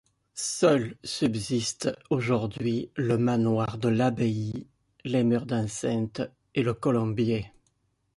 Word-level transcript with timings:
Seuls 0.33 0.95
subsistent, 1.03 1.93
aujourd'hui, 2.09 2.89
le 2.95 3.19
manoir 3.19 3.77
de 3.77 3.87
l'abbaye, 3.87 4.65
les 5.05 5.23
murs 5.23 5.45
d'enceinte 5.45 6.23
et 6.55 6.63
le 6.63 6.73
colombier. 6.73 7.51